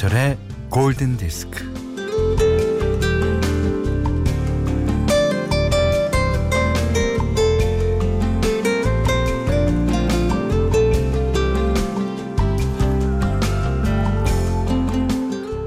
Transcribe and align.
김현철의 0.00 0.38
골든 0.70 1.18
디스크. 1.18 1.70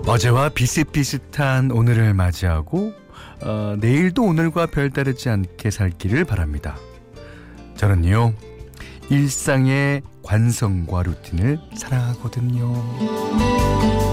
어제와 0.07 0.49
비슷비슷한 0.49 1.71
오늘을 1.71 2.15
맞이하고 2.15 2.93
어, 3.43 3.75
내일도 3.79 4.23
오늘과 4.23 4.67
별다르지 4.67 5.29
않게 5.29 5.69
살기를 5.69 6.25
바랍니다. 6.25 6.75
저는요 7.75 8.33
일상의 9.09 10.01
관성과 10.23 11.03
루틴을 11.03 11.59
사랑하거든요. 11.75 14.12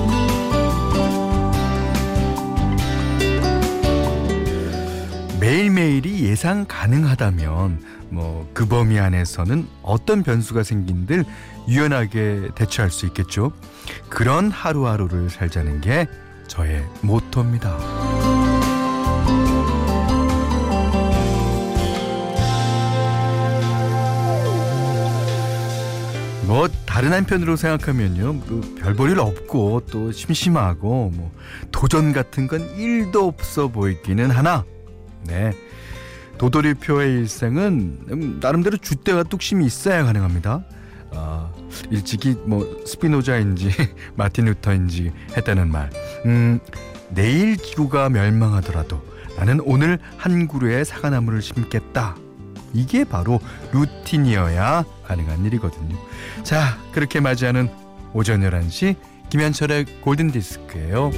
매일매일이 5.50 6.26
예상 6.26 6.64
가능하다면 6.68 7.82
뭐 8.10 8.48
그 8.54 8.66
범위 8.66 9.00
안에서는 9.00 9.66
어떤 9.82 10.22
변수가 10.22 10.62
생긴들 10.62 11.24
유연하게 11.68 12.50
대처할 12.54 12.90
수 12.92 13.06
있겠죠. 13.06 13.50
그런 14.08 14.50
하루하루를 14.50 15.28
살자는 15.28 15.80
게 15.80 16.06
저의 16.46 16.84
모토입니다. 17.00 17.76
뭐 26.46 26.68
다른 26.84 27.12
한편으로 27.12 27.56
생각하면요 27.56 28.32
뭐별 28.34 28.94
볼일 28.94 29.18
없고 29.18 29.82
또 29.90 30.12
심심하고 30.12 31.10
뭐 31.14 31.32
도전 31.72 32.12
같은 32.12 32.46
건 32.46 32.68
1도 32.76 33.26
없어 33.26 33.68
보이기는 33.68 34.30
하나 34.30 34.64
네 35.24 35.52
도돌이표의 36.38 37.12
일생은 37.20 37.98
음, 38.10 38.38
나름대로 38.40 38.78
줏대와 38.78 39.28
뚝심이 39.28 39.64
있어야 39.66 40.04
가능합니다 40.04 40.64
아, 41.12 41.50
일찍이 41.90 42.36
뭐 42.46 42.82
스피노자인지 42.86 43.70
마틴 44.16 44.46
루터인지 44.46 45.12
했다는 45.36 45.70
말 45.70 45.90
음, 46.26 46.60
내일 47.10 47.56
지구가 47.56 48.08
멸망하더라도 48.08 49.02
나는 49.36 49.60
오늘 49.64 49.98
한 50.16 50.48
그루의 50.48 50.84
사과나무를 50.84 51.42
심겠다 51.42 52.16
이게 52.72 53.04
바로 53.04 53.40
루틴이어야 53.72 54.84
가능한 55.04 55.44
일이거든요. 55.44 55.96
자, 56.42 56.78
그렇게 56.92 57.20
맞이하는 57.20 57.68
오전 58.12 58.40
11시 58.42 58.96
김현철의 59.28 59.86
골든 60.02 60.30
디스크예요. 60.30 61.10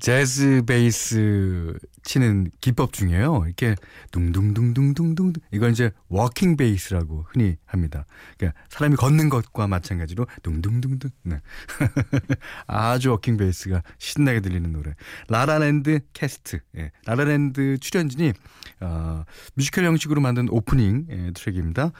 재즈 0.00 0.62
베이스 0.66 1.74
치는 2.02 2.50
기법 2.60 2.92
중에요. 2.92 3.42
이렇게 3.46 3.74
둥둥둥둥둥둥 4.12 5.32
이건 5.52 5.72
이제 5.72 5.90
walking 6.08 6.56
bass라고 6.56 7.26
흔히 7.28 7.56
합니다. 7.66 8.06
그러니까 8.36 8.60
사람이 8.68 8.96
걷는 8.96 9.28
것과 9.28 9.66
마찬가지로 9.66 10.26
둥둥둥둥. 10.42 11.10
네. 11.24 11.40
아주 12.66 13.10
walking 13.10 13.36
bass가 13.36 13.82
신나게 13.98 14.40
들리는 14.40 14.72
노래. 14.72 14.94
라라랜드 15.28 16.00
캐스트. 16.12 16.60
예. 16.76 16.90
라라랜드 17.04 17.78
출연진이 17.78 18.32
어, 18.80 19.24
뮤지컬 19.54 19.84
형식으로 19.84 20.20
만든 20.20 20.48
오프닝 20.48 21.06
예, 21.10 21.30
트랙입니다. 21.34 21.92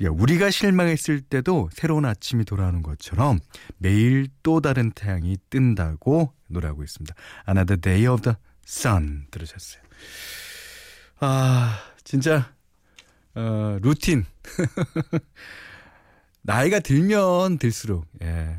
예, 0.00 0.06
우리가 0.06 0.50
실망했을 0.50 1.20
때도 1.20 1.70
새로운 1.72 2.04
아침이 2.04 2.44
돌아오는 2.44 2.82
것처럼 2.82 3.38
매일 3.78 4.28
또 4.42 4.60
다른 4.60 4.90
태양이 4.92 5.36
뜬다고 5.50 6.32
노래하고 6.48 6.82
있습니다. 6.82 7.14
Another 7.48 7.80
Day 7.80 8.06
of 8.06 8.22
the 8.22 8.36
Sun 8.66 9.26
들으셨어요. 9.30 9.82
아 11.20 11.78
진짜 12.04 12.52
어, 13.34 13.78
루틴 13.80 14.26
나이가 16.42 16.80
들면 16.80 17.58
들수록 17.58 18.06
예, 18.22 18.58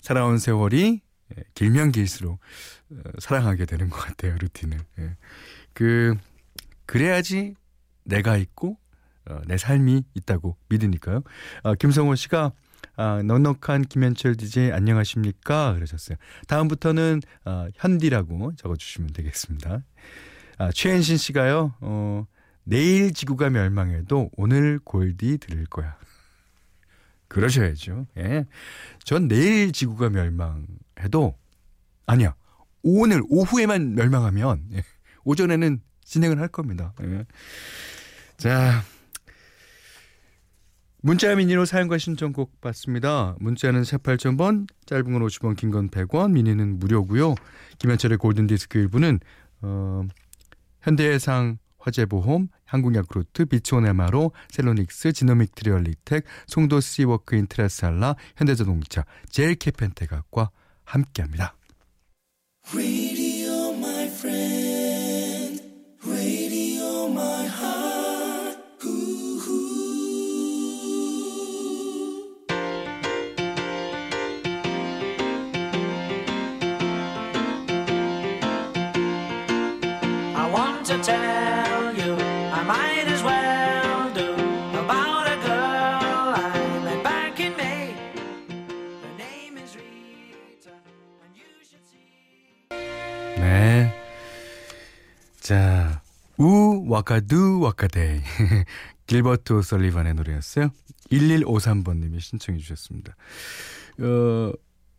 살아온 0.00 0.38
세월이 0.38 1.00
예, 1.36 1.42
길면 1.54 1.92
길수록 1.92 2.38
어, 2.90 2.96
사랑하게 3.18 3.66
되는 3.66 3.90
것 3.90 3.98
같아요 3.98 4.36
루틴을. 4.40 4.78
예. 5.00 5.16
그 5.72 6.16
그래야지 6.86 7.54
내가 8.04 8.36
있고 8.36 8.78
어, 9.26 9.40
내 9.46 9.56
삶이 9.56 10.04
있다고 10.14 10.56
믿으니까요. 10.68 11.22
아, 11.62 11.74
김성호 11.74 12.14
씨가 12.14 12.52
아, 12.96 13.22
넉넉한 13.22 13.86
김현철 13.86 14.36
DJ 14.36 14.72
안녕하십니까? 14.72 15.74
그러셨어요. 15.74 16.16
다음부터는 16.48 17.20
아, 17.44 17.68
현디라고 17.74 18.54
적어주시면 18.56 19.12
되겠습니다. 19.12 19.82
아, 20.58 20.70
최현신 20.72 21.16
씨가요. 21.16 21.74
어, 21.80 22.26
내일 22.64 23.12
지구가 23.12 23.50
멸망해도 23.50 24.30
오늘 24.36 24.78
골디 24.84 25.38
들을 25.38 25.64
거야. 25.66 25.96
그러셔야죠. 27.28 28.06
예. 28.18 28.44
전 29.04 29.28
내일 29.28 29.72
지구가 29.72 30.10
멸망해도 30.10 31.38
아니야. 32.06 32.34
오늘 32.82 33.22
오후에만 33.28 33.94
멸망하면 33.94 34.64
예. 34.74 34.84
오전에는 35.24 35.80
진행을 36.04 36.40
할 36.40 36.48
겁니다. 36.48 36.92
예. 37.02 37.24
자, 38.36 38.82
문자 41.02 41.34
미니로 41.34 41.64
사연과 41.64 41.98
신청곡 41.98 42.60
받습니다. 42.60 43.34
문자는 43.40 43.82
48,000번, 43.82 44.66
짧은 44.86 45.12
건 45.12 45.22
50원, 45.26 45.56
긴 45.56 45.70
건 45.70 45.88
100원, 45.88 46.32
미니는 46.32 46.78
무료고요. 46.78 47.34
김현철의 47.78 48.18
골든디스크 48.18 48.78
일부는 48.78 49.20
어, 49.62 50.02
현대해상 50.82 51.58
화재보험, 51.78 52.48
한국야쿠르트, 52.66 53.46
비치온 53.46 53.86
에마로, 53.86 54.32
셀로닉스, 54.50 55.12
지노믹 55.14 55.54
트리얼리텍, 55.54 56.24
송도 56.46 56.80
시워크 56.80 57.36
인트라살라, 57.36 58.16
현대자동차, 58.36 59.06
제일캐펜테각과 59.30 60.50
함께합니다. 60.84 61.54
자, 95.50 96.00
우 96.38 96.84
와카두 96.86 97.58
와카데이. 97.58 98.20
길버트 99.08 99.62
설리반의 99.62 100.14
노래였어요. 100.14 100.70
1153번님이 101.10 102.20
신청해 102.20 102.60
주셨습니다. 102.60 103.16
어, 103.98 104.52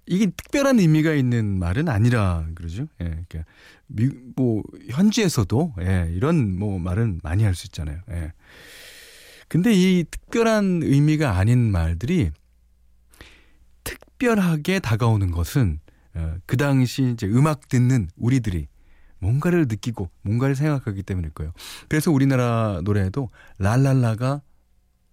이게 0.07 0.25
특별한 0.25 0.77
의미가 0.81 1.13
있는 1.13 1.57
말은 1.57 1.87
아니라 1.87 2.45
그러죠. 2.53 2.87
예, 2.99 3.23
그러니까 3.29 3.45
미, 3.87 4.09
뭐 4.35 4.61
현지에서도 4.89 5.75
예, 5.83 6.11
이런 6.13 6.59
뭐 6.59 6.79
말은 6.79 7.21
많이 7.23 7.45
할 7.45 7.55
수 7.55 7.67
있잖아요. 7.67 8.01
예. 8.09 8.33
근데 9.47 9.71
이 9.71 10.03
특별한 10.03 10.81
의미가 10.83 11.37
아닌 11.37 11.71
말들이 11.71 12.29
특별하게 13.85 14.81
다가오는 14.81 15.31
것은 15.31 15.79
어, 16.15 16.35
그 16.45 16.57
당시 16.57 17.11
이제 17.13 17.25
음악 17.25 17.69
듣는 17.69 18.09
우리들이 18.17 18.67
뭔가를 19.21 19.67
느끼고 19.69 20.09
뭔가를 20.23 20.55
생각하기 20.55 21.03
때문일 21.03 21.31
거예요. 21.31 21.53
그래서 21.87 22.11
우리나라 22.11 22.81
노래에도 22.83 23.29
랄랄라가 23.59 24.41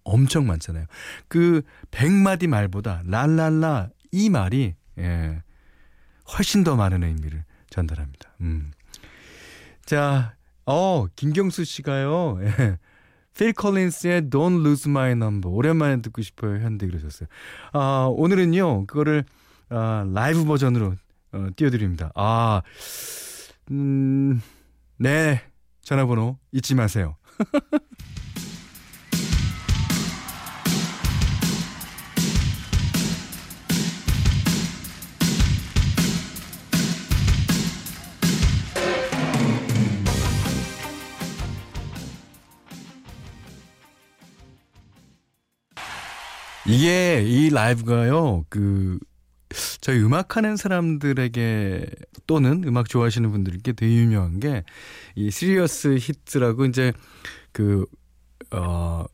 엄청 0.02 0.46
많잖아요. 0.46 0.86
그 1.28 1.62
100마디 1.90 2.48
말보다 2.48 3.02
랄랄라 3.04 3.90
이 4.10 4.30
말이 4.30 4.74
예, 4.98 5.42
훨씬 6.36 6.64
더 6.64 6.74
많은 6.74 7.04
의미를 7.04 7.44
전달합니다. 7.70 8.30
음. 8.40 8.72
자, 9.84 10.34
어, 10.64 11.06
김경수 11.14 11.64
씨가요. 11.64 12.38
예. 12.42 12.78
필 13.36 13.52
컬린스의 13.52 14.22
Don't 14.22 14.60
Lose 14.60 14.90
My 14.90 15.12
Number 15.12 15.54
오랜만에 15.54 16.02
듣고 16.02 16.22
싶어요 16.22 16.58
현대 16.58 16.88
그러셨어요. 16.88 17.28
아 17.72 18.08
오늘은요 18.10 18.86
그거를 18.86 19.24
아, 19.68 20.04
라이브 20.12 20.44
버전으로 20.44 20.94
어, 21.32 21.46
띄워드립니다. 21.54 22.10
아, 22.14 22.62
음, 23.70 24.40
네 24.96 25.42
전화번호 25.82 26.38
잊지 26.52 26.74
마세요. 26.74 27.16
이게 46.66 47.22
이 47.26 47.48
라이브가요. 47.48 48.44
그 48.50 48.98
저희 49.88 50.00
음악하는 50.00 50.58
사람들에게 50.58 51.86
또는 52.26 52.62
음악 52.66 52.90
좋아하시는 52.90 53.30
분들께 53.30 53.72
되게 53.72 53.94
유명한 53.94 54.38
게 54.38 54.62
이 55.14 55.30
시리어스 55.30 55.96
히트라고 55.98 56.66
이제 56.66 56.92
그 57.52 57.86
어 58.50 59.06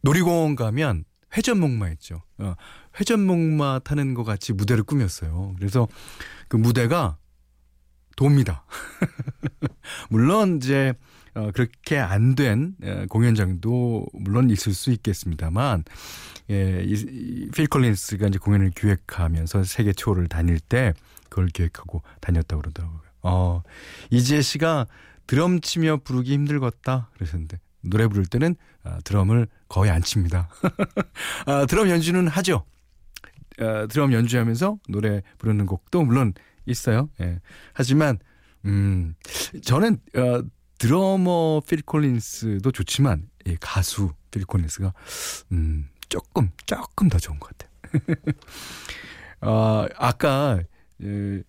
놀이공원 0.00 0.56
가면 0.56 1.04
회전목마 1.36 1.90
있죠. 1.90 2.22
어, 2.38 2.54
회전목마 2.98 3.80
타는 3.80 4.14
것 4.14 4.24
같이 4.24 4.54
무대를 4.54 4.82
꾸몄어요. 4.84 5.54
그래서 5.58 5.88
그 6.48 6.56
무대가 6.56 7.18
돕니다. 8.16 8.64
물론 10.08 10.56
이제 10.56 10.94
어, 11.38 11.52
그렇게 11.52 11.98
안된 11.98 12.74
어, 12.82 13.04
공연장도 13.08 14.06
물론 14.12 14.50
있을 14.50 14.74
수 14.74 14.90
있겠습니다만 14.90 15.84
예, 16.50 16.82
이, 16.84 17.46
이필 17.46 17.68
컬린스가 17.68 18.26
이제 18.26 18.38
공연을 18.38 18.70
기획하면서 18.70 19.64
세계 19.64 19.92
투어를 19.92 20.26
다닐 20.26 20.58
때 20.58 20.94
그걸 21.28 21.46
기획하고 21.46 22.02
다녔다고 22.20 22.62
그러더라고요. 22.62 23.00
어, 23.22 23.62
이지혜 24.10 24.42
씨가 24.42 24.86
드럼 25.26 25.60
치며 25.60 25.98
부르기 25.98 26.32
힘들겠다 26.32 27.10
그러셨는데 27.14 27.60
노래 27.82 28.08
부를 28.08 28.26
때는 28.26 28.56
아, 28.82 28.98
드럼을 29.04 29.46
거의 29.68 29.90
안 29.90 30.02
칩니다. 30.02 30.48
아, 31.46 31.66
드럼 31.66 31.88
연주는 31.88 32.26
하죠. 32.26 32.64
아, 33.60 33.86
드럼 33.86 34.12
연주하면서 34.12 34.78
노래 34.88 35.22
부르는 35.38 35.66
곡도 35.66 36.02
물론 36.02 36.32
있어요. 36.66 37.08
예. 37.20 37.40
하지만 37.74 38.18
음, 38.64 39.14
저는 39.62 39.98
어, 40.16 40.42
드러머 40.78 41.60
필 41.66 41.82
콜린스도 41.82 42.70
좋지만 42.72 43.28
예, 43.46 43.56
가수 43.60 44.12
필 44.30 44.44
콜린스가 44.44 44.92
음, 45.52 45.88
조금 46.08 46.50
조금 46.66 47.08
더 47.08 47.18
좋은 47.18 47.38
것 47.38 47.50
같아요. 47.56 47.70
어, 49.40 49.86
아까 49.98 50.60
예, 51.02 51.42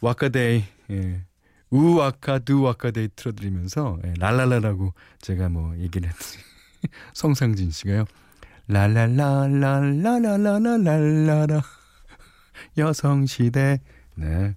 와카데이 0.00 0.64
예, 0.90 1.24
우와카 1.70 2.38
두와카데이 2.40 3.08
틀어드리면서 3.16 3.98
예, 4.04 4.12
랄랄라라고 4.18 4.92
제가 5.20 5.48
뭐 5.48 5.76
얘기를 5.78 6.08
했더니 6.08 6.42
성상진 7.14 7.70
씨가요. 7.72 8.04
랄랄라랄랄랄랄랄랄라 8.68 11.62
여성시대 12.76 13.80
네 14.16 14.54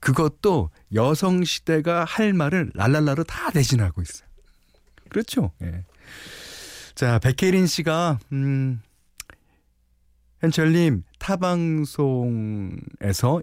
그것도 0.00 0.70
여성 0.94 1.44
시대가 1.44 2.04
할 2.04 2.32
말을 2.32 2.72
랄랄라로 2.74 3.24
다 3.24 3.50
대신하고 3.50 4.02
있어요. 4.02 4.28
그렇죠. 5.08 5.52
예. 5.62 5.84
자, 6.94 7.18
백혜린 7.18 7.66
씨가, 7.66 8.18
음, 8.32 8.80
현철님, 10.40 11.04
타방송에서 11.18 12.80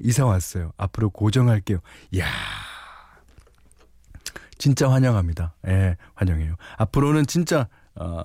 이사 0.02 0.26
왔어요. 0.26 0.72
앞으로 0.78 1.10
고정할게요. 1.10 1.80
이야. 2.12 2.26
진짜 4.58 4.90
환영합니다. 4.90 5.54
예, 5.68 5.98
환영해요. 6.14 6.56
앞으로는 6.78 7.26
진짜, 7.26 7.68
어, 7.96 8.22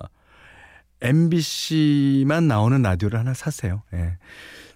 MBC만 1.01 2.47
나오는 2.47 2.81
라디오를 2.81 3.19
하나 3.19 3.33
사세요. 3.33 3.83
예. 3.93 4.17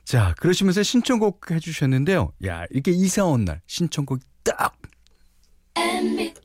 자, 0.05 0.33
그러시면서 0.39 0.83
신청곡 0.83 1.49
해주셨는데요. 1.51 2.31
야, 2.45 2.65
이렇게 2.69 2.91
이사 2.91 3.25
온 3.25 3.43
날, 3.45 3.61
신청곡 3.65 4.19
딱! 4.43 4.77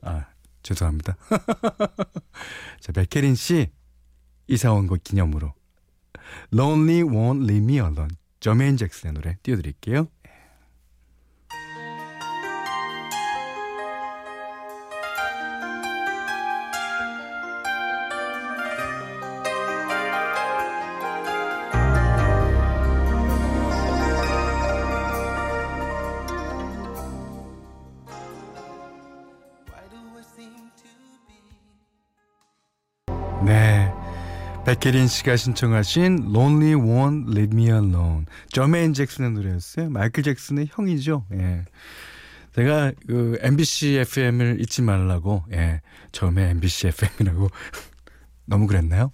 아, 0.01 0.25
죄송합니다. 0.63 1.15
자, 2.81 2.91
백혜린 2.91 3.35
씨, 3.35 3.69
이사 4.47 4.73
온 4.73 4.87
것 4.87 5.03
기념으로 5.03 5.53
Lonely 6.53 7.03
Won't 7.03 7.43
Leave 7.43 7.63
Me 7.63 7.75
Alone 7.75 8.15
저메인 8.39 8.77
잭슨의 8.77 9.13
노래 9.13 9.37
띄워드릴게요. 9.43 10.07
백혜린 34.71 35.09
씨가 35.09 35.35
신청하신 35.35 36.29
Lonely 36.33 36.75
Won't 36.75 37.29
Leave 37.29 37.49
Me 37.51 37.65
Alone. 37.65 38.25
저메인 38.53 38.93
잭슨의 38.93 39.31
노래였어요. 39.31 39.89
마이클 39.89 40.23
잭슨의 40.23 40.69
형이죠. 40.71 41.25
예. 41.33 41.65
제가 42.55 42.93
그 43.05 43.37
MBC 43.41 43.97
FM을 43.97 44.61
잊지 44.61 44.81
말라고 44.81 45.43
예. 45.51 45.81
처음에 46.13 46.51
MBC 46.51 46.87
FM이라고 46.87 47.49
너무 48.45 48.65
그랬나요? 48.65 49.11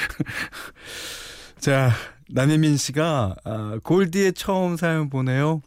자, 1.60 1.92
남혜민 2.30 2.78
씨가 2.78 3.36
아, 3.44 3.78
골디의 3.82 4.32
처음 4.32 4.78
사연 4.78 5.10
보내요. 5.10 5.60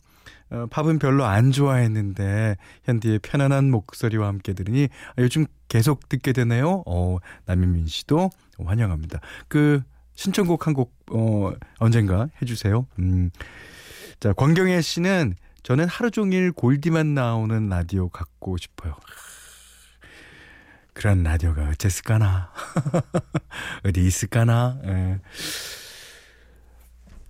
어, 0.54 0.68
팝은 0.70 1.00
별로 1.00 1.26
안 1.26 1.52
좋아했는데 1.52 2.58
현디의 2.84 3.20
편안한 3.20 3.72
목소리와 3.72 4.28
함께 4.28 4.54
들으니 4.54 4.88
요즘 5.18 5.46
계속 5.68 6.08
듣게 6.08 6.32
되네요. 6.32 6.84
어, 6.86 7.18
남인민 7.46 7.88
씨도 7.88 8.30
환영합니다. 8.64 9.20
그 9.48 9.82
신청곡 10.14 10.68
한곡 10.68 10.96
어, 11.12 11.52
언젠가 11.80 12.30
해주세요. 12.42 12.86
음. 13.00 13.32
자 14.20 14.32
권경혜 14.34 14.82
씨는 14.82 15.36
저는 15.64 15.88
하루 15.88 16.12
종일 16.12 16.52
골디만 16.52 17.16
나오는 17.16 17.68
라디오 17.68 18.10
갖고 18.10 18.58
싶어요. 18.58 18.96
그런 20.94 21.24
라디오가 21.24 21.70
어쨌을까나 21.70 22.52
어디 23.84 24.06
있을까나. 24.06 24.78
예. 24.86 25.20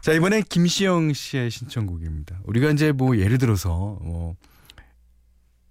자, 0.03 0.11
이번엔 0.11 0.43
김시영 0.49 1.13
씨의 1.13 1.49
신청곡입니다. 1.49 2.41
우리가 2.43 2.71
이제 2.71 2.91
뭐 2.91 3.17
예를 3.17 3.37
들어서 3.37 3.97
뭐 4.01 4.35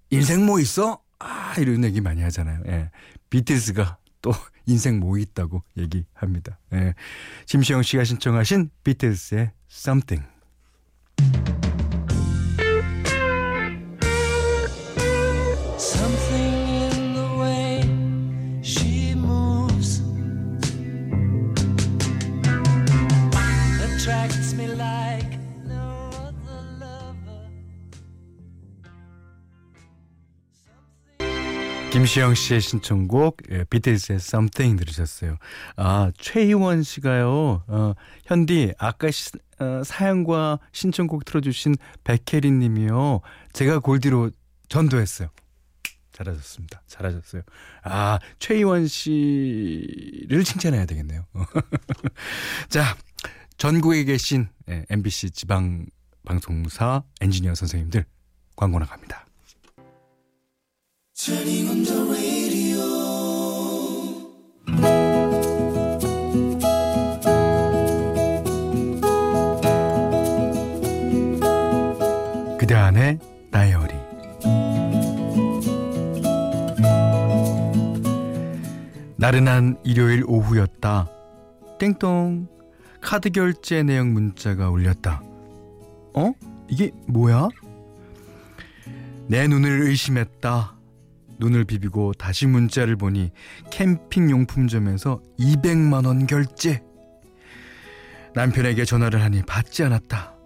인생 0.08 0.46
뭐 0.46 0.58
있어? 0.58 1.02
아, 1.18 1.54
이런 1.58 1.84
얘기 1.84 2.00
많이 2.00 2.22
하잖아요. 2.22 2.62
예. 2.66 2.90
비틀스가 3.28 3.98
또 4.22 4.32
인생 4.64 5.00
뭐 5.00 5.18
있다고 5.18 5.62
얘기합니다. 5.76 6.58
예. 6.72 6.94
김시영 7.44 7.82
씨가 7.82 8.04
신청하신 8.04 8.70
비틀스의 8.82 9.50
Something. 9.70 10.26
김시영 32.12 32.35
씨의 32.35 32.61
신청곡 32.61 33.38
예, 33.52 33.64
비틀즈의 33.64 34.16
Something 34.16 34.78
들으셨어요. 34.78 35.38
아 35.76 36.12
최희원 36.19 36.83
씨가요. 36.83 37.64
어, 37.66 37.95
현디 38.26 38.75
아까 38.76 39.11
시, 39.11 39.31
어, 39.59 39.83
사연과 39.83 40.59
신청곡 40.73 41.25
틀어주신 41.25 41.75
백혜리님이요. 42.04 43.23
제가 43.54 43.78
골디로 43.78 44.31
전도했어요. 44.69 45.31
잘하셨습니다. 46.12 46.83
잘하셨어요. 46.87 47.42
아 47.83 48.19
최희원 48.38 48.88
씨를 48.88 50.45
칭찬해야 50.45 50.85
되겠네요. 50.85 51.25
자 52.69 52.95
전국에 53.57 54.04
계신 54.04 54.49
예, 54.69 54.85
MBC 54.90 55.31
지방 55.31 55.87
방송사 56.26 57.04
엔지니어 57.23 57.54
선생님들 57.54 58.04
광고 58.54 58.78
나갑니다. 58.78 59.25
그대 72.59 72.75
안의 72.75 73.19
다이어리 73.50 73.95
나른한 79.16 79.81
일요일 79.85 80.25
오후였다. 80.26 81.09
땡똥 81.78 82.49
카드 83.00 83.31
결제 83.31 83.83
내용 83.83 84.14
문자가 84.14 84.71
울렸다. 84.71 85.23
어? 86.14 86.33
이게 86.69 86.90
뭐야? 87.07 87.49
내 89.28 89.47
눈을 89.47 89.83
의심했다. 89.83 90.81
눈을 91.42 91.64
비비고 91.64 92.14
다시 92.14 92.46
문자를 92.46 92.94
보니 92.94 93.32
캠핑 93.70 94.30
용품점에서 94.30 95.20
200만 95.40 96.06
원 96.06 96.26
결제. 96.28 96.82
남편에게 98.34 98.84
전화를 98.84 99.22
하니 99.22 99.42
받지 99.42 99.82
않았다. 99.82 100.37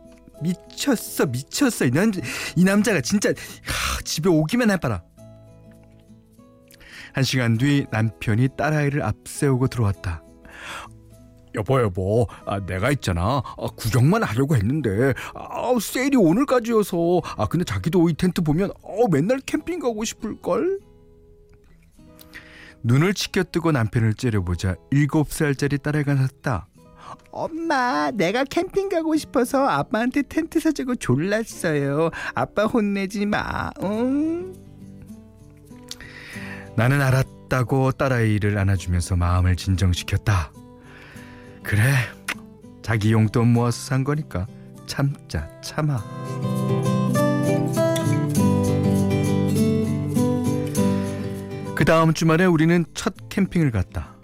미쳤어, 0.42 1.26
미쳤어. 1.26 1.84
이, 1.84 1.90
남, 1.90 2.10
이 2.56 2.64
남자가 2.64 3.02
진짜 3.02 3.28
하, 3.28 4.00
집에 4.04 4.30
오기만 4.30 4.70
해봐라. 4.70 5.02
한 7.12 7.24
시간 7.24 7.58
뒤 7.58 7.86
남편이 7.90 8.48
딸아이를 8.56 9.02
앞세우고 9.02 9.68
들어왔다. 9.68 10.22
여보 11.56 11.80
여보 11.80 12.26
아, 12.44 12.60
내가 12.60 12.90
있잖아 12.90 13.42
아, 13.42 13.66
구경만 13.76 14.22
하려고 14.22 14.56
했는데 14.56 15.14
아, 15.34 15.72
세일이 15.80 16.16
오늘까지여서 16.16 17.22
아 17.36 17.46
근데 17.46 17.64
자기도 17.64 18.08
이 18.08 18.14
텐트 18.14 18.42
보면 18.42 18.70
어, 18.82 19.08
맨날 19.10 19.40
캠핑 19.40 19.80
가고 19.80 20.04
싶을걸 20.04 20.80
눈을 22.86 23.14
치켜뜨고 23.14 23.72
남편을 23.72 24.14
째려보자 24.14 24.76
일곱 24.90 25.32
살짜리 25.32 25.78
딸아이가 25.78 26.14
났다 26.14 26.68
엄마 27.30 28.10
내가 28.10 28.44
캠핑 28.44 28.88
가고 28.88 29.16
싶어서 29.16 29.66
아빠한테 29.66 30.22
텐트 30.22 30.60
사주고 30.60 30.94
졸랐어요 30.96 32.10
아빠 32.34 32.64
혼내지 32.64 33.26
마 33.26 33.70
응? 33.82 34.54
나는 36.76 37.00
알았다고 37.00 37.92
딸아이를 37.92 38.58
안아주면서 38.58 39.16
마음을 39.16 39.56
진정시켰다. 39.56 40.52
그래, 41.62 41.94
자기 42.82 43.12
용돈 43.12 43.48
모아서 43.48 43.80
산 43.80 44.04
거니까 44.04 44.46
참자, 44.86 45.48
참아. 45.62 46.15
다음 51.86 52.12
주말에 52.12 52.44
우리는 52.46 52.84
첫 52.94 53.14
캠핑을 53.28 53.70
갔다. 53.70 54.16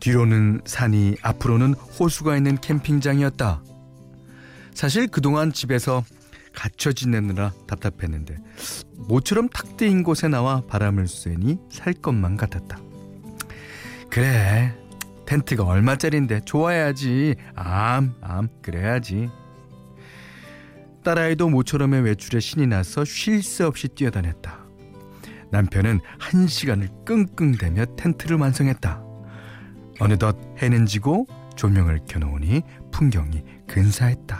뒤로는 0.00 0.62
산이, 0.64 1.14
앞으로는 1.22 1.74
호수가 1.74 2.36
있는 2.36 2.60
캠핑장이었다. 2.60 3.62
사실 4.74 5.06
그동안 5.06 5.52
집에서 5.52 6.02
갇혀 6.52 6.90
지내느라 6.90 7.52
답답했는데 7.68 8.36
모처럼 8.96 9.48
탁 9.48 9.76
트인 9.76 10.02
곳에 10.02 10.26
나와 10.26 10.62
바람을 10.66 11.06
쐬니 11.06 11.58
살 11.70 11.94
것만 11.94 12.36
같았다. 12.36 12.78
그래 14.10 14.74
텐트가 15.26 15.62
얼마짜린데 15.62 16.40
좋아야지 16.46 17.36
암암 17.54 18.48
그래야지 18.60 19.30
딸아이도 21.04 21.48
모처럼의 21.48 22.02
외출에 22.02 22.40
신이 22.40 22.66
나서 22.66 23.04
쉴 23.04 23.40
새 23.40 23.62
없이 23.62 23.86
뛰어다녔다. 23.86 24.63
남편은 25.54 26.00
한 26.18 26.48
시간을 26.48 26.88
끙끙대며 27.06 27.84
텐트를 27.96 28.38
완성했다. 28.38 29.00
어느덧 30.00 30.36
해는 30.60 30.84
지고 30.86 31.26
조명을 31.54 32.00
켜놓으니 32.08 32.62
풍경이 32.90 33.44
근사했다. 33.68 34.36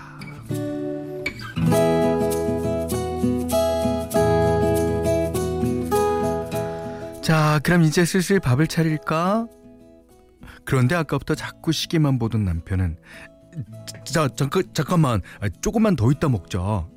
자, 7.22 7.60
그럼 7.62 7.82
이제 7.82 8.04
슬슬 8.04 8.40
밥을 8.40 8.66
차릴까? 8.66 9.46
그런데 10.64 10.96
아까부터 10.96 11.36
자꾸 11.36 11.70
시계만 11.70 12.18
보던 12.18 12.44
남편은 12.44 12.96
자, 14.04 14.28
잠깐, 14.34 14.64
잠깐만. 14.74 15.22
아, 15.40 15.48
조금만 15.62 15.94
더 15.94 16.10
있다 16.10 16.28
먹자. 16.28 16.88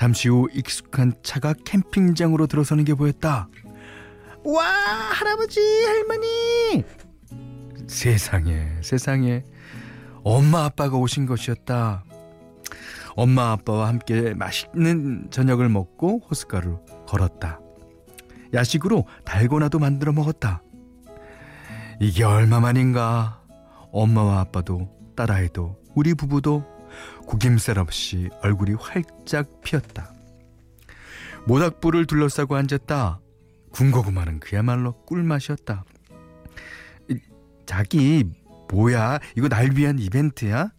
잠시 0.00 0.30
후 0.30 0.48
익숙한 0.54 1.12
차가 1.22 1.52
캠핑장으로 1.52 2.46
들어서는 2.46 2.84
게 2.84 2.94
보였다. 2.94 3.50
와, 4.44 4.64
할아버지, 4.64 5.60
할머니! 5.84 6.82
세상에, 7.86 8.78
세상에. 8.80 9.44
엄마, 10.24 10.64
아빠가 10.64 10.96
오신 10.96 11.26
것이었다. 11.26 12.04
엄마, 13.14 13.50
아빠와 13.50 13.88
함께 13.88 14.32
맛있는 14.32 15.28
저녁을 15.30 15.68
먹고 15.68 16.22
호숫가로 16.30 16.82
걸었다. 17.06 17.60
야식으로 18.54 19.06
달고나도 19.26 19.78
만들어 19.80 20.12
먹었다. 20.12 20.62
이게 22.00 22.24
얼마만인가. 22.24 23.42
엄마와 23.92 24.40
아빠도 24.40 24.88
딸아이도 25.14 25.76
우리 25.94 26.14
부부도 26.14 26.64
구김살 27.26 27.78
없이 27.78 28.28
얼굴이 28.42 28.74
활짝 28.78 29.60
피었다. 29.62 30.12
모닥불을 31.46 32.06
둘러싸고 32.06 32.56
앉았다. 32.56 33.20
군고구마는 33.72 34.40
그야말로 34.40 34.92
꿀맛이었다. 35.04 35.84
자기 37.66 38.24
뭐야? 38.68 39.18
이거 39.36 39.48
날 39.48 39.70
위한 39.74 39.98
이벤트야? 39.98 40.70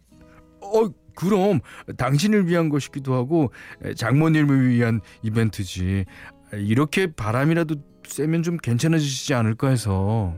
어, 0.60 0.88
그럼 1.14 1.60
당신을 1.96 2.46
위한 2.48 2.68
것이기도 2.68 3.14
하고 3.14 3.52
장모님을 3.96 4.68
위한 4.68 5.00
이벤트지. 5.22 6.04
이렇게 6.52 7.12
바람이라도 7.12 7.76
쐬면 8.06 8.42
좀 8.42 8.56
괜찮아지지 8.58 9.34
않을까 9.34 9.68
해서 9.68 10.34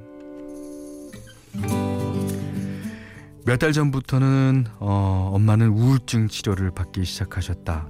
몇 3.46 3.58
달 3.58 3.72
전부터는 3.72 4.66
어, 4.78 5.30
엄마는 5.34 5.68
우울증 5.68 6.28
치료를 6.28 6.70
받기 6.70 7.04
시작하셨다. 7.04 7.88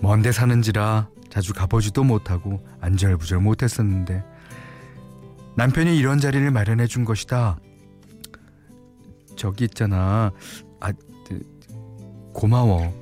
먼데 0.00 0.32
사는지라 0.32 1.08
자주 1.28 1.52
가보지도 1.52 2.04
못하고 2.04 2.64
안절부절 2.80 3.40
못했었는데 3.40 4.24
남편이 5.56 5.96
이런 5.98 6.18
자리를 6.18 6.50
마련해 6.50 6.86
준 6.86 7.04
것이다. 7.04 7.58
저기 9.36 9.64
있잖아. 9.64 10.30
아, 10.80 10.92
고마워. 12.32 12.92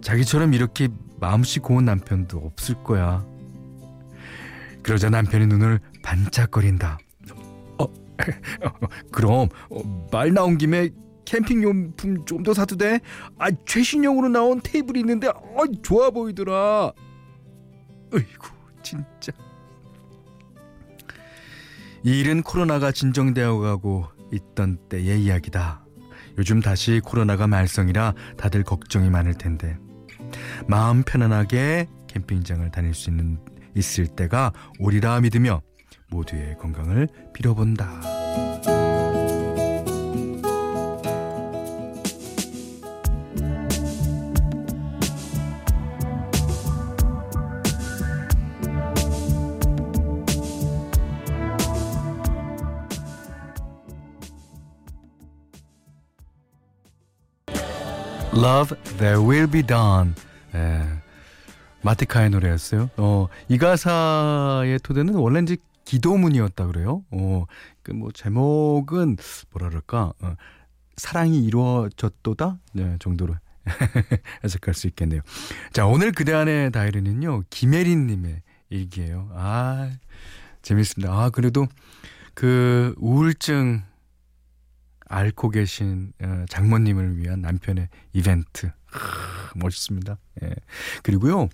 자기처럼 0.00 0.54
이렇게 0.54 0.88
마음씨 1.18 1.60
고운 1.60 1.84
남편도 1.84 2.38
없을 2.38 2.82
거야. 2.82 3.26
그러자 4.82 5.10
남편의 5.10 5.48
눈을 5.48 5.80
반짝거린다. 6.02 6.98
어, 8.64 8.72
그럼 9.12 9.48
어, 9.70 10.08
말 10.10 10.32
나온 10.32 10.58
김에 10.58 10.90
캠핑 11.24 11.62
용품 11.62 12.24
좀 12.24 12.42
더 12.42 12.54
사도 12.54 12.76
돼? 12.76 13.00
아 13.38 13.50
최신형으로 13.66 14.28
나온 14.28 14.60
테이블이 14.62 14.98
있는데 15.00 15.28
어, 15.28 15.64
좋아 15.82 16.10
보이더라. 16.10 16.92
어이구 18.12 18.48
진짜. 18.82 19.32
이 22.02 22.18
일은 22.18 22.42
코로나가 22.42 22.92
진정되어 22.92 23.58
가고 23.58 24.06
있던 24.32 24.78
때의 24.88 25.22
이야기다. 25.22 25.84
요즘 26.38 26.60
다시 26.60 27.00
코로나가 27.04 27.46
말썽이라 27.46 28.14
다들 28.36 28.62
걱정이 28.64 29.10
많을 29.10 29.34
텐데 29.34 29.76
마음 30.66 31.02
편안하게 31.02 31.88
캠핑장을 32.06 32.68
다닐 32.70 32.94
수 32.94 33.10
있는 33.10 33.38
있을 33.76 34.06
때가 34.06 34.52
오리라 34.78 35.20
믿으며 35.20 35.60
모두의 36.10 36.58
건강을 36.58 37.08
빌어본다. 37.32 38.00
Love 58.32 58.76
There 58.98 59.20
Will 59.20 59.50
Be 59.50 59.62
Done 59.62 60.14
예. 60.54 61.00
마티카의 61.82 62.30
노래였어요. 62.30 62.90
어, 62.96 63.28
이 63.48 63.58
가사의 63.58 64.78
토대는 64.82 65.14
원래 65.14 65.40
이제 65.40 65.56
기도문이었다 65.90 66.68
그래요. 66.68 67.04
어, 67.10 67.46
그뭐 67.82 68.12
제목은 68.12 69.16
뭐라 69.50 69.70
그럴까? 69.70 70.12
어, 70.20 70.34
사랑이 70.96 71.44
이루어졌도다 71.44 72.58
네, 72.74 72.96
정도로 73.00 73.34
해석할 74.44 74.74
수 74.74 74.86
있겠네요. 74.86 75.20
자, 75.72 75.86
오늘 75.86 76.12
그대 76.12 76.32
안의 76.32 76.70
다이리는요, 76.70 77.42
김혜린님의 77.50 78.42
일기예요. 78.68 79.30
아, 79.34 79.90
재밌습니다. 80.62 81.12
아, 81.12 81.30
그래도 81.30 81.66
그 82.34 82.94
우울증 82.98 83.82
앓고 85.08 85.50
계신 85.50 86.12
어, 86.22 86.44
장모님을 86.48 87.16
위한 87.16 87.40
남편의 87.40 87.88
이벤트. 88.12 88.70
아, 88.92 89.50
멋있습니다. 89.54 90.18
예. 90.42 90.54
그리고요, 91.02 91.48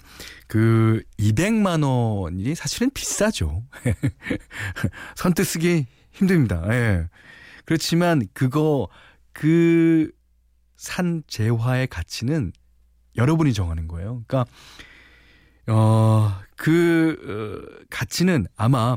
그 0.47 1.03
200만 1.19 1.85
원이 1.85 2.55
사실은 2.55 2.91
비싸죠. 2.91 3.63
선뜻 5.17 5.47
쓰기 5.47 5.87
힘듭니다. 6.13 6.63
예. 6.71 7.09
그렇지만 7.65 8.27
그거 8.33 8.89
그 9.33 10.11
산 10.77 11.23
재화의 11.27 11.89
가치는 11.89 12.53
여러분이 13.17 13.55
정하는 13.55 13.89
거예요. 13.89 14.23
그러니까 14.27 14.51
어, 15.69 16.39
그 16.57 17.17
어, 17.83 17.87
가치는 17.91 18.47
아마 18.57 18.97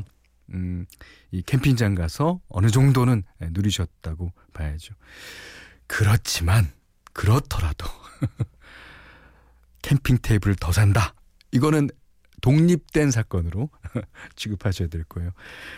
음, 0.52 0.86
이 1.30 1.42
캠핑장 1.42 1.94
가서 1.94 2.40
어느 2.48 2.68
정도는 2.68 3.22
누리셨다고 3.40 4.32
봐야죠. 4.52 4.94
그렇지만 5.86 6.70
그렇더라도 7.20 7.86
캠핑 9.82 10.18
테이블을 10.22 10.56
더 10.56 10.72
산다. 10.72 11.14
이거는 11.52 11.90
독립된 12.40 13.10
사건으로 13.10 13.68
취급하셔야 14.36 14.88
될 14.88 15.04
거예요. 15.04 15.30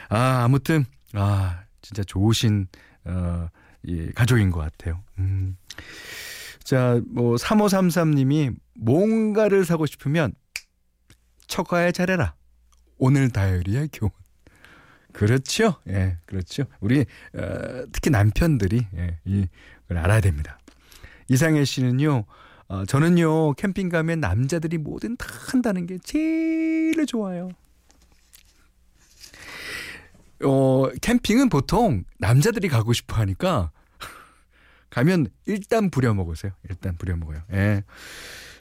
아, 0.08 0.44
아무튼 0.44 0.84
아, 1.14 1.64
진짜 1.80 2.04
좋으신 2.04 2.68
어, 3.06 3.48
이 3.82 4.12
가족인 4.14 4.52
것 4.52 4.60
같아요. 4.60 5.02
음. 5.18 5.56
자, 6.62 7.00
뭐 7.08 7.34
3533님이 7.34 8.54
뭔가를 8.74 9.64
사고 9.64 9.86
싶으면 9.86 10.34
처가에 11.48 11.90
잘해라. 11.90 12.36
오늘 12.98 13.30
다이어리의 13.30 13.88
교훈. 13.92 14.12
그렇죠. 15.12 15.74
예, 15.88 16.18
그렇죠. 16.26 16.66
우리 16.78 17.00
어, 17.34 17.84
특히 17.90 18.10
남편들이 18.10 18.86
예, 18.94 19.18
이걸 19.24 19.98
알아야 19.98 20.20
됩니다. 20.20 20.60
이상해 21.28 21.64
씨는요. 21.64 22.24
어, 22.68 22.84
저는요 22.86 23.54
캠핑 23.54 23.88
가면 23.88 24.20
남자들이 24.20 24.78
뭐든 24.78 25.16
다 25.16 25.26
한다는 25.50 25.86
게 25.86 25.98
제일 25.98 27.06
좋아요. 27.06 27.50
어, 30.44 30.88
캠핑은 31.00 31.48
보통 31.48 32.04
남자들이 32.18 32.68
가고 32.68 32.92
싶어 32.92 33.16
하니까 33.16 33.70
가면 34.90 35.28
일단 35.46 35.90
부려 35.90 36.12
먹으세요. 36.14 36.52
일단 36.68 36.96
부려 36.96 37.16
먹어요. 37.16 37.42
예. 37.52 37.84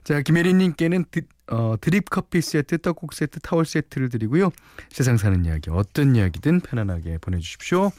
자, 0.03 0.21
김혜린님께는 0.21 1.05
드, 1.11 1.21
어, 1.47 1.75
드립 1.79 2.09
커피 2.09 2.41
세트, 2.41 2.79
떡국 2.79 3.13
세트, 3.13 3.39
타월 3.41 3.65
세트를 3.65 4.09
드리고요. 4.09 4.49
세상 4.89 5.17
사는 5.17 5.45
이야기, 5.45 5.69
어떤 5.69 6.15
이야기든 6.15 6.61
편안하게 6.61 7.19
보내주십시오. 7.19 7.91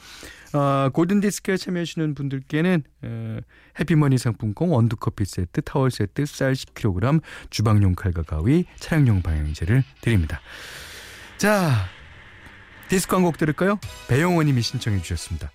어, 0.53 0.89
골든디스크에 0.93 1.57
참여하시는 1.57 2.13
분들께는 2.13 2.83
어, 3.03 3.37
해피머니 3.79 4.17
상품권 4.17 4.69
원두 4.69 4.97
커피 4.97 5.23
세트, 5.25 5.61
타월 5.61 5.91
세트, 5.91 6.25
쌀 6.25 6.53
10kg, 6.53 7.21
주방용 7.49 7.95
칼과 7.95 8.23
가위, 8.23 8.65
차량용 8.79 9.21
방향제를 9.21 9.83
드립니다. 10.01 10.41
자, 11.37 11.87
디스크 12.89 13.15
한곡 13.15 13.37
들을까요? 13.37 13.79
배영호님이 14.09 14.61
신청해 14.61 15.01
주셨습니다. 15.01 15.51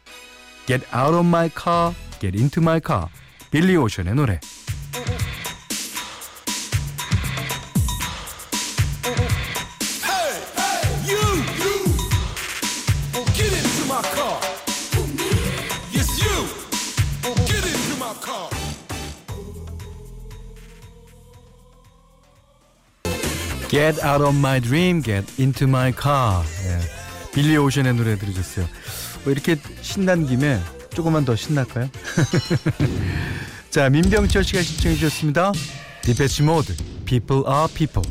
Get 0.67 0.85
out 0.95 1.15
of 1.15 1.27
my 1.27 1.51
car, 1.51 1.95
get 2.21 2.37
into 2.37 2.63
my 2.63 2.81
car. 2.85 3.07
빌리 3.51 3.77
오션의 3.77 4.15
노래. 4.15 4.41
Get 23.69 24.03
out 24.03 24.23
of 24.23 24.35
my 24.37 24.61
dream, 24.61 25.03
get 25.03 25.27
into 25.39 25.67
my 25.69 25.93
car. 25.93 26.43
예. 26.65 27.33
빌리 27.33 27.57
오션의 27.57 27.95
노래 27.95 28.17
들으셨어요. 28.17 28.67
뭐 29.25 29.33
이렇게 29.33 29.57
신난 29.83 30.27
김에 30.27 30.59
조금만 30.95 31.25
더 31.25 31.37
신날까요? 31.37 31.89
자, 33.71 33.91
민병철 33.91 34.43
씨가 34.45 34.63
신청해 34.63 34.97
주셨습니다. 34.97 35.53
디페치 36.03 36.43
모드, 36.43 36.75
People 37.05 37.45
are 37.47 37.69
People. 37.75 38.09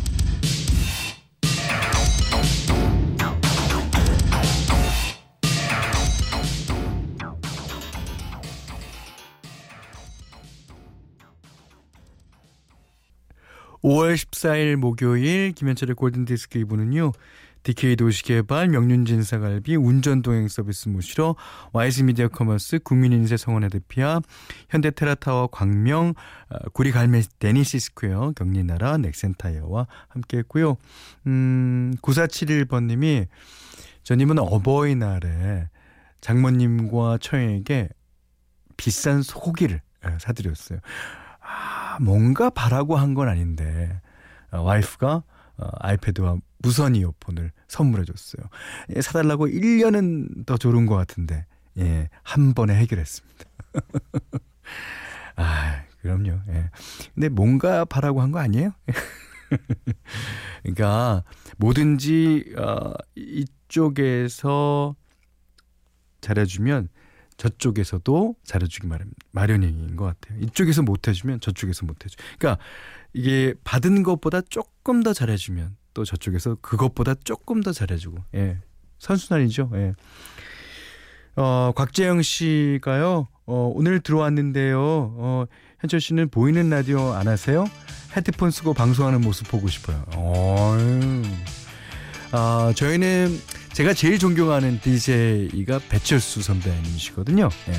5월 13.88 14.15
14일 14.15 14.76
목요일 14.76 15.54
김현철의 15.54 15.95
골든디스크 15.95 16.60
2부는요. 16.60 17.13
DK 17.63 17.95
도시개발, 17.95 18.67
명륜진사갈비, 18.67 19.78
운전동행 19.78 20.50
서비스 20.50 20.89
모시러 20.89 21.38
YS미디어 21.71 22.28
커머스, 22.28 22.80
국민인쇄 22.80 23.38
성원애드피아, 23.38 24.19
현대테라타워 24.69 25.47
광명, 25.47 26.15
어, 26.50 26.69
구리갈매 26.73 27.21
데니시 27.39 27.80
스퀘어, 27.80 28.34
경리나라, 28.36 28.97
넥센타이어와 28.97 29.88
함께했고요. 30.10 30.76
음, 31.28 31.93
9471번님이 32.02 33.28
저님은 34.04 34.39
어버이날에 34.39 35.69
장모님과 36.19 37.19
처형에게 37.21 37.88
비싼 38.76 39.21
소고기를 39.21 39.82
사드렸어요. 40.19 40.80
아, 41.49 41.97
뭔가 42.01 42.49
바라고 42.49 42.97
한 42.97 43.13
건 43.13 43.29
아닌데 43.29 44.01
어, 44.51 44.62
와이프가 44.62 45.23
어, 45.57 45.69
아이패드와 45.79 46.38
무선 46.60 46.95
이어폰을 46.95 47.51
선물해 47.67 48.05
줬어요. 48.05 48.47
예, 48.95 49.01
사달라고 49.01 49.47
1년은 49.47 50.45
더 50.45 50.57
조른 50.57 50.86
것 50.86 50.95
같은데 50.95 51.45
예, 51.77 52.10
한 52.23 52.53
번에 52.53 52.75
해결했습니다. 52.75 53.45
아, 55.38 55.83
그럼요. 56.01 56.39
예. 56.49 56.69
근데 57.13 57.29
뭔가 57.29 57.86
바라고 57.86 58.21
한 58.21 58.31
거 58.31 58.39
아니에요? 58.39 58.71
그러니까 60.63 61.23
뭐든지 61.57 62.53
어, 62.57 62.93
이쪽에서 63.15 64.95
잘해주면 66.21 66.89
저쪽에서도 67.38 68.36
잘해주기 68.43 68.88
마련, 68.88 69.12
마련인 69.32 69.95
것 69.95 70.06
같아요. 70.06 70.39
이쪽에서 70.41 70.82
못해주면 70.82 71.39
저쪽에서 71.39 71.86
못해줘. 71.86 72.15
그러니까 72.38 72.62
이게 73.13 73.54
받은 73.63 74.04
것보다 74.04 74.41
조금 74.41 75.04
더 75.04 75.13
잘해주면 75.13 75.78
또 75.93 76.04
저쪽에서 76.04 76.56
그것보다 76.62 77.15
조금 77.23 77.62
더 77.62 77.71
잘해주고, 77.71 78.17
예. 78.36 78.60
선순환이죠, 79.00 79.71
예. 79.76 79.93
어, 81.36 81.71
곽재영 81.76 82.23
씨가요, 82.23 83.28
어, 83.45 83.71
오늘 83.73 84.00
들어왔는데요, 84.00 84.80
어, 84.82 85.45
현철 85.80 86.02
씨는 86.02 86.30
보이는 86.30 86.69
라디오 86.69 87.13
안 87.13 87.28
하세요? 87.28 87.65
헤드폰 88.15 88.50
쓰고 88.50 88.73
방송하는 88.73 89.21
모습 89.21 89.47
보고 89.47 89.67
싶어요. 89.67 90.04
어휴. 90.15 91.23
아, 92.32 92.73
저희는 92.76 93.30
제가 93.78 93.94
제일 93.94 94.18
존경하는 94.18 94.80
DJ가 94.82 95.80
배철수 95.88 96.42
선배님이시거든요. 96.42 97.48
예. 97.70 97.74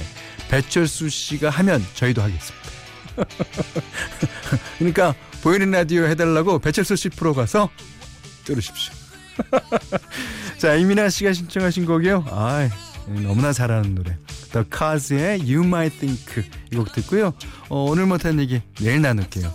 배철수 0.49 1.09
씨가 1.09 1.51
하면 1.51 1.85
저희도 1.95 2.23
하겠습니다. 2.23 2.69
그러니까 4.79 5.17
보이는 5.43 5.69
라디오 5.73 6.05
해달라고 6.05 6.61
배철수 6.61 6.95
씨 6.95 7.09
프로 7.09 7.35
가서 7.35 7.69
들으십시오. 8.45 8.95
자, 10.59 10.77
이민아 10.77 11.09
씨가 11.09 11.33
신청하신 11.33 11.85
곡이요. 11.85 12.27
아, 12.31 12.69
너무나 13.09 13.53
잘하는 13.53 13.97
노래. 13.97 14.17
The 14.53 14.65
Cars의 14.73 15.41
You 15.53 15.65
Might 15.65 15.99
Think 15.99 16.45
이 16.73 16.77
곡 16.77 16.93
듣고요. 16.93 17.35
어, 17.71 17.87
오늘 17.91 18.07
못한 18.07 18.39
얘기 18.39 18.63
내일 18.79 19.03
나눌게요. 19.03 19.53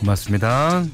고맙습니다. 0.00 0.86